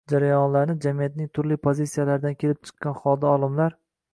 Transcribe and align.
jarayonlarni 0.11 0.75
jamiyatning 0.85 1.29
turli 1.39 1.57
pozitsiyalardan 1.67 2.39
kelib 2.45 2.63
chiqqan 2.71 2.99
holda 3.05 3.35
olimlar 3.37 3.79